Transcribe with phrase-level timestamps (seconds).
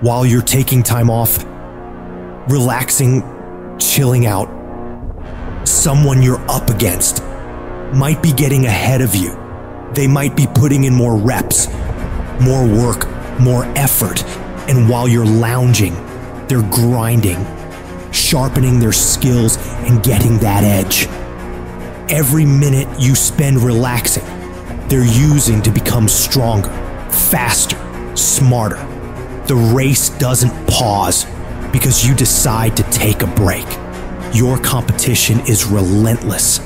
[0.00, 1.44] while you're taking time off,
[2.48, 3.22] relaxing,
[3.78, 4.48] chilling out,
[5.66, 7.22] someone you're up against
[7.92, 9.36] might be getting ahead of you.
[9.94, 11.68] They might be putting in more reps,
[12.40, 13.08] more work,
[13.40, 14.24] more effort.
[14.68, 15.94] And while you're lounging,
[16.46, 17.44] they're grinding,
[18.12, 19.56] sharpening their skills,
[19.88, 21.06] and getting that edge.
[22.10, 24.24] Every minute you spend relaxing,
[24.88, 26.70] they're using to become stronger,
[27.10, 27.76] faster,
[28.16, 28.87] smarter.
[29.48, 31.24] The race doesn't pause
[31.72, 33.66] because you decide to take a break.
[34.34, 36.60] Your competition is relentless,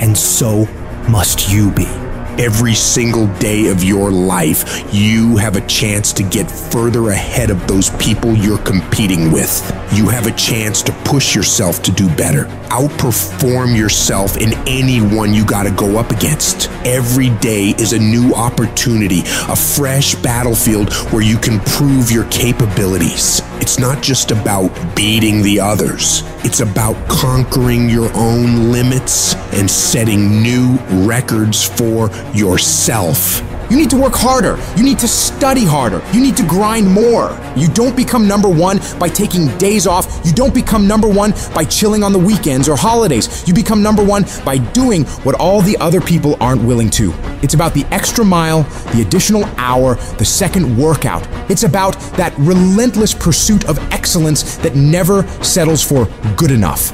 [0.00, 0.64] and so
[1.10, 2.11] must you be.
[2.38, 7.66] Every single day of your life, you have a chance to get further ahead of
[7.68, 9.60] those people you're competing with.
[9.92, 15.44] You have a chance to push yourself to do better, outperform yourself in anyone you
[15.44, 16.70] got to go up against.
[16.86, 23.42] Every day is a new opportunity, a fresh battlefield where you can prove your capabilities.
[23.62, 30.42] It's not just about beating the others, it's about conquering your own limits and setting
[30.42, 33.51] new records for yourself.
[33.72, 34.58] You need to work harder.
[34.76, 36.02] You need to study harder.
[36.12, 37.40] You need to grind more.
[37.56, 40.20] You don't become number one by taking days off.
[40.26, 43.48] You don't become number one by chilling on the weekends or holidays.
[43.48, 47.14] You become number one by doing what all the other people aren't willing to.
[47.42, 51.26] It's about the extra mile, the additional hour, the second workout.
[51.50, 56.04] It's about that relentless pursuit of excellence that never settles for
[56.36, 56.92] good enough.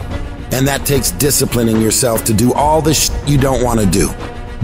[0.52, 4.14] And that takes disciplining yourself to do all the sh- you don't want to do.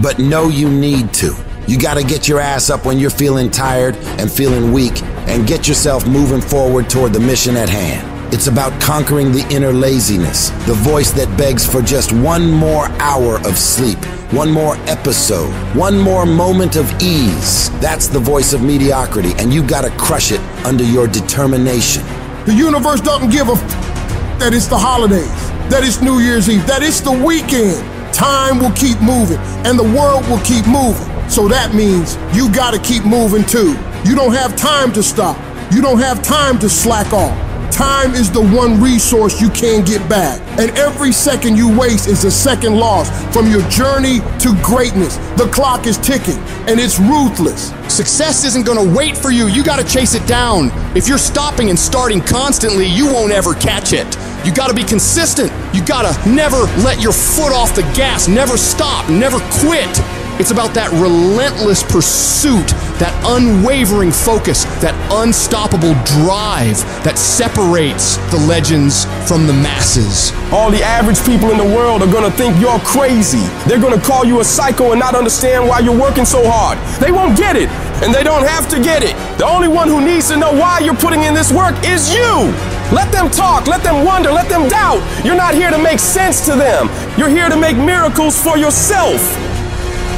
[0.01, 1.35] But know you need to.
[1.67, 5.47] You got to get your ass up when you're feeling tired and feeling weak and
[5.47, 8.11] get yourself moving forward toward the mission at hand.
[8.33, 13.37] It's about conquering the inner laziness, the voice that begs for just one more hour
[13.47, 13.97] of sleep,
[14.31, 17.71] one more episode, one more moment of ease.
[17.79, 22.03] That's the voice of mediocrity, and you gotta crush it under your determination.
[22.45, 25.29] The universe doesn't give a f- that it's the holidays,
[25.71, 27.83] that it's New Year's Eve, that it's the weekend.
[28.13, 31.14] Time will keep moving, and the world will keep moving.
[31.29, 33.77] So that means you gotta keep moving too.
[34.05, 35.37] You don't have time to stop.
[35.71, 37.33] You don't have time to slack off.
[37.71, 40.39] Time is the one resource you can't get back.
[40.57, 45.17] And every second you waste is a second lost from your journey to greatness.
[45.35, 46.37] The clock is ticking
[46.69, 47.73] and it's ruthless.
[47.93, 50.71] Success isn't gonna wait for you, you gotta chase it down.
[50.95, 54.07] If you're stopping and starting constantly, you won't ever catch it.
[54.45, 55.51] You gotta be consistent.
[55.73, 59.89] You gotta never let your foot off the gas, never stop, never quit.
[60.37, 62.67] It's about that relentless pursuit,
[62.99, 66.75] that unwavering focus, that unstoppable drive
[67.07, 70.35] that separates the legends from the masses.
[70.51, 73.47] All the average people in the world are gonna think you're crazy.
[73.63, 76.75] They're gonna call you a psycho and not understand why you're working so hard.
[76.99, 77.71] They won't get it,
[78.03, 79.15] and they don't have to get it.
[79.39, 82.51] The only one who needs to know why you're putting in this work is you.
[82.91, 84.99] Let them talk, let them wonder, let them doubt.
[85.23, 86.91] You're not here to make sense to them.
[87.17, 89.23] You're here to make miracles for yourself.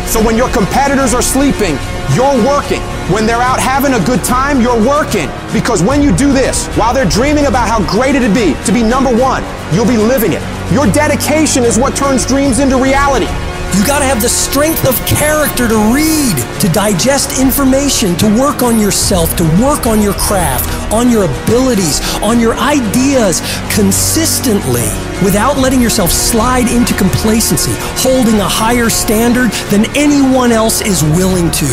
[0.08, 1.76] So when your competitors are sleeping,
[2.16, 2.80] you're working.
[3.12, 5.28] When they're out having a good time, you're working.
[5.52, 8.84] Because when you do this, while they're dreaming about how great it'd be to be
[8.84, 9.44] number one,
[9.76, 10.42] you'll be living it.
[10.72, 13.28] Your dedication is what turns dreams into reality.
[13.76, 18.64] You got to have the strength of character to read, to digest information, to work
[18.64, 24.88] on yourself, to work on your craft, on your abilities, on your ideas consistently
[25.24, 31.50] without letting yourself slide into complacency, holding a higher standard than anyone else is willing
[31.52, 31.68] to.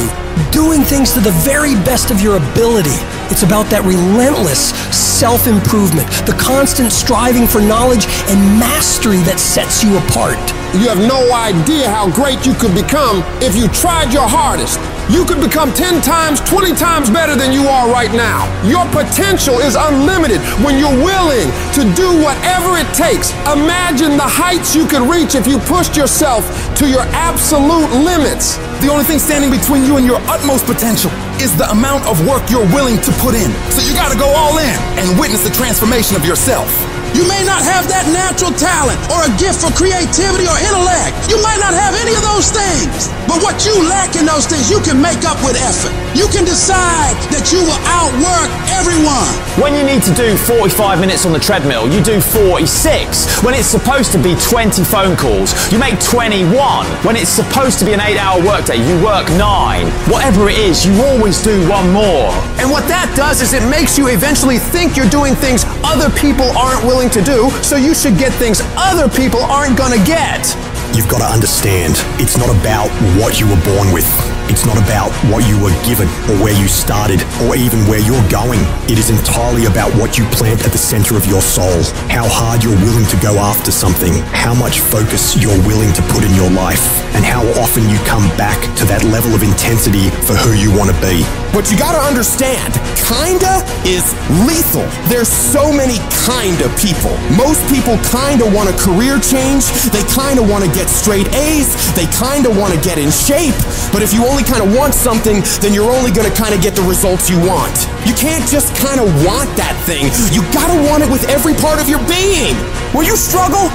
[0.50, 2.98] Doing things to the very best of your ability.
[3.30, 9.82] It's about that relentless self improvement, the constant striving for knowledge and mastery that sets
[9.82, 10.38] you apart.
[10.74, 14.80] You have no idea how great you could become if you tried your hardest.
[15.14, 18.50] You could become 10 times, 20 times better than you are right now.
[18.66, 21.46] Your potential is unlimited when you're willing
[21.78, 23.30] to do whatever it takes.
[23.46, 26.42] Imagine the heights you could reach if you pushed yourself
[26.82, 28.58] to your absolute limits.
[28.82, 32.50] The only thing standing between you and your utmost potential is the amount of work
[32.50, 33.54] you're willing to put in.
[33.70, 36.66] So you gotta go all in and witness the transformation of yourself.
[37.14, 41.14] You may not have that natural talent or a gift for creativity or intellect.
[41.30, 43.06] You might not have any of those things.
[43.30, 46.03] But what you lack in those things, you can make up with effort.
[46.14, 49.26] You can decide that you will outwork everyone.
[49.58, 53.42] When you need to do 45 minutes on the treadmill, you do 46.
[53.42, 56.54] When it's supposed to be 20 phone calls, you make 21.
[57.02, 59.90] When it's supposed to be an 8 hour workday, you work 9.
[60.06, 62.30] Whatever it is, you always do one more.
[62.62, 66.46] And what that does is it makes you eventually think you're doing things other people
[66.54, 70.46] aren't willing to do, so you should get things other people aren't gonna get.
[70.94, 72.86] You've got to understand, it's not about
[73.18, 74.06] what you were born with.
[74.48, 78.28] It's not about what you were given or where you started or even where you're
[78.28, 78.60] going.
[78.90, 81.82] It is entirely about what you plant at the center of your soul,
[82.12, 86.24] how hard you're willing to go after something, how much focus you're willing to put
[86.24, 90.34] in your life, and how often you come back to that level of intensity for
[90.34, 91.24] who you want to be.
[91.54, 92.74] But you gotta understand,
[93.06, 94.10] kinda is
[94.42, 94.84] lethal.
[95.06, 97.14] There's so many kinda people.
[97.38, 102.50] Most people kinda want a career change, they kinda wanna get straight A's, they kinda
[102.50, 103.54] wanna get in shape.
[103.92, 107.30] But if you only kinda want something, then you're only gonna kinda get the results
[107.30, 107.86] you want.
[108.04, 111.88] You can't just kinda want that thing, you gotta want it with every part of
[111.88, 112.56] your being.
[112.92, 113.70] Will you struggle?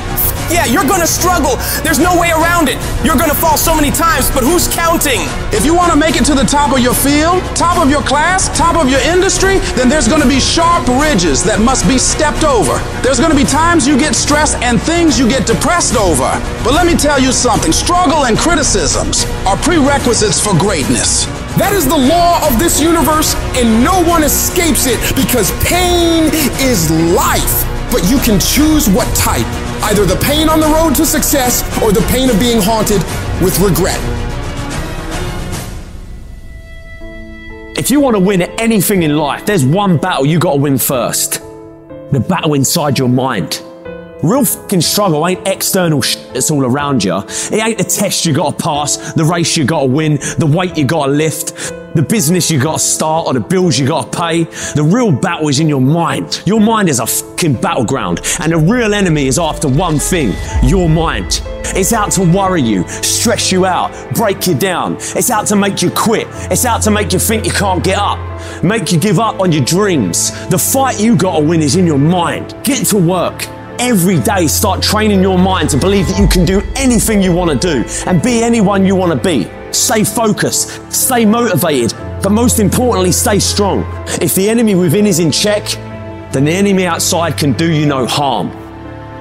[0.50, 1.58] Yeah, you're gonna struggle.
[1.86, 2.78] There's no way around it.
[3.06, 5.22] You're gonna fall so many times, but who's counting?
[5.54, 8.02] If you want to make it to the top of your field, top of your
[8.02, 12.44] class, top of your industry, then there's to be sharp ridges that must be stepped
[12.44, 12.82] over.
[13.02, 16.30] There's to be times you get stressed and things you get depressed over.
[16.64, 21.26] But let me tell you something struggle and criticisms are prerequisites for greatness.
[21.58, 26.30] That is the law of this universe, and no one escapes it because pain
[26.62, 27.66] is life.
[27.92, 29.48] But you can choose what type
[29.84, 33.02] either the pain on the road to success or the pain of being haunted
[33.44, 34.00] with regret.
[37.78, 40.78] If you want to win anything in life, there's one battle you got to win
[40.78, 41.42] first
[42.12, 43.62] the battle inside your mind.
[44.22, 47.18] Real fucking struggle ain't external shit that's all around you.
[47.18, 50.84] It ain't the test you gotta pass, the race you gotta win, the weight you
[50.84, 51.56] gotta lift,
[51.96, 54.44] the business you gotta start, or the bills you gotta pay.
[54.74, 56.44] The real battle is in your mind.
[56.46, 60.34] Your mind is a fucking battleground, and the real enemy is after one thing
[60.64, 61.42] your mind.
[61.74, 64.98] It's out to worry you, stress you out, break you down.
[64.98, 66.28] It's out to make you quit.
[66.52, 68.20] It's out to make you think you can't get up,
[68.66, 70.32] make you give up on your dreams.
[70.50, 72.54] The fight you gotta win is in your mind.
[72.66, 73.48] Get to work
[73.80, 77.50] every day start training your mind to believe that you can do anything you want
[77.50, 79.50] to do and be anyone you want to be.
[79.72, 83.84] Stay focused, stay motivated, but most importantly, stay strong.
[84.22, 85.64] If the enemy within is in check,
[86.32, 88.52] then the enemy outside can do you no harm.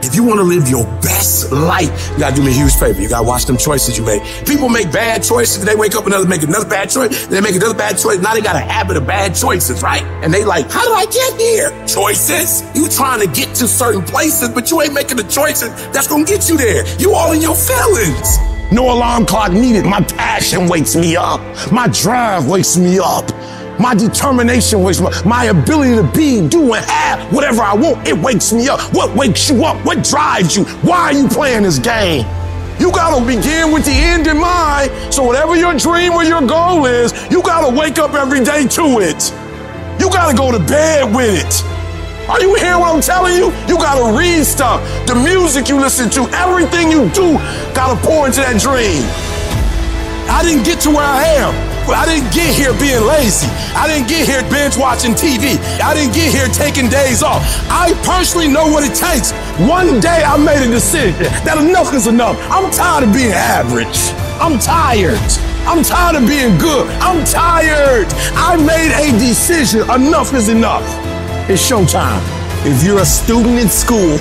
[0.02, 3.00] If you want to live your best life, you gotta do me a huge favor.
[3.00, 4.22] You gotta watch them choices you make.
[4.46, 5.64] People make bad choices.
[5.64, 7.26] They wake up another make another bad choice.
[7.26, 8.18] They make another bad choice.
[8.20, 10.02] Now they got a habit of bad choices, right?
[10.22, 11.86] And they like, how do I get here?
[11.86, 12.62] Choices.
[12.74, 16.24] You trying to get to certain places, but you ain't making the choices that's gonna
[16.24, 16.86] get you there.
[16.98, 18.38] You all in your feelings.
[18.70, 19.84] No alarm clock needed.
[19.86, 21.40] My passion wakes me up.
[21.72, 23.30] My drive wakes me up.
[23.78, 25.24] My determination wakes me up.
[25.24, 28.80] My ability to be, do, and have whatever I want, it wakes me up.
[28.92, 29.84] What wakes you up?
[29.86, 30.64] What drives you?
[30.82, 32.26] Why are you playing this game?
[32.80, 34.90] You gotta begin with the end in mind.
[35.14, 38.98] So whatever your dream or your goal is, you gotta wake up every day to
[39.00, 39.32] it.
[40.00, 41.64] You gotta go to bed with it.
[42.28, 43.46] Are you hearing what I'm telling you?
[43.68, 44.82] You gotta read stuff.
[45.06, 47.34] The music you listen to, everything you do,
[47.74, 49.02] gotta pour into that dream.
[50.30, 51.67] I didn't get to where I am.
[51.94, 53.46] I didn't get here being lazy.
[53.72, 55.56] I didn't get here binge watching TV.
[55.80, 57.40] I didn't get here taking days off.
[57.70, 59.32] I personally know what it takes.
[59.64, 62.36] One day I made a decision that enough is enough.
[62.50, 64.12] I'm tired of being average.
[64.36, 65.18] I'm tired.
[65.64, 66.88] I'm tired of being good.
[67.00, 68.08] I'm tired.
[68.36, 69.82] I made a decision.
[69.90, 70.84] Enough is enough.
[71.48, 72.20] It's showtime.
[72.66, 74.18] If you're a student in school,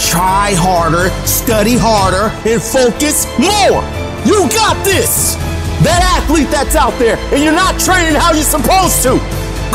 [0.00, 3.84] try harder, study harder, and focus more.
[4.24, 5.36] You got this.
[5.84, 9.20] That athlete that's out there, and you're not training how you're supposed to.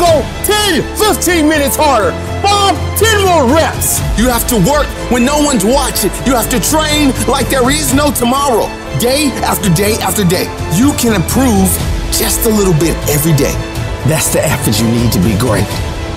[0.00, 2.10] Go 10, 15 minutes harder.
[2.42, 4.02] Bob, 10 more reps.
[4.18, 6.10] You have to work when no one's watching.
[6.26, 8.66] You have to train like there is no tomorrow.
[8.98, 10.50] Day after day after day.
[10.74, 11.70] You can improve
[12.10, 13.54] just a little bit every day.
[14.10, 15.68] That's the effort you need to be great.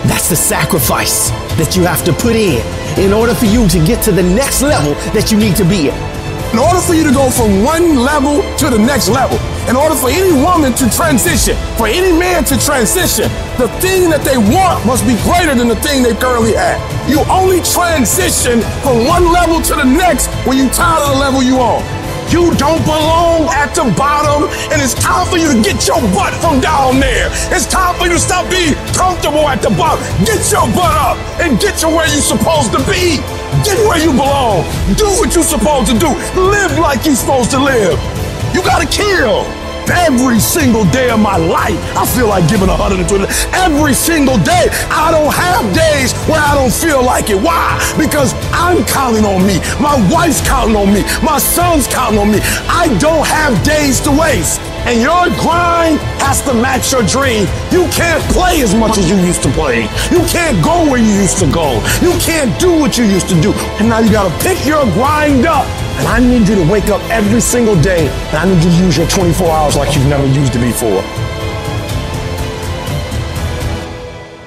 [0.10, 1.30] That's the sacrifice
[1.62, 2.62] that you have to put in
[2.98, 5.90] in order for you to get to the next level that you need to be
[5.90, 6.15] in.
[6.56, 9.36] In order for you to go from one level to the next level,
[9.68, 13.28] in order for any woman to transition, for any man to transition,
[13.60, 16.80] the thing that they want must be greater than the thing they currently have.
[17.12, 21.44] You only transition from one level to the next when you tired of the level
[21.44, 21.84] you on.
[22.32, 26.32] You don't belong at the bottom, and it's time for you to get your butt
[26.40, 27.28] from down there.
[27.52, 30.00] It's time for you to stop being comfortable at the bottom.
[30.24, 33.20] Get your butt up and get to where you're supposed to be.
[33.66, 34.62] Get where you belong.
[34.94, 36.14] Do what you're supposed to do.
[36.40, 37.98] Live like you're supposed to live.
[38.54, 39.42] You gotta kill.
[39.90, 43.26] Every single day of my life, I feel like giving 120.
[43.54, 47.42] Every single day, I don't have days where I don't feel like it.
[47.42, 47.78] Why?
[47.98, 49.58] Because I'm counting on me.
[49.82, 51.02] My wife's counting on me.
[51.22, 52.40] My son's counting on me.
[52.70, 54.55] I don't have days to waste.
[54.86, 57.48] And your grind has to match your dream.
[57.72, 59.90] You can't play as much as you used to play.
[60.12, 61.82] You can't go where you used to go.
[62.02, 63.52] You can't do what you used to do.
[63.82, 65.66] And now you gotta pick your grind up
[65.98, 68.78] And I need you to wake up every single day and I need you to
[68.86, 71.25] use your 24 hours like you've never used it before.